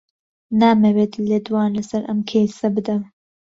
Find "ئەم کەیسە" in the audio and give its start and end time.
2.07-2.67